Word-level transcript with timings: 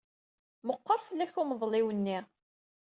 Meqqer 0.67 0.99
fell-ak 1.07 1.35
umḍelliw-nni. 1.41 2.17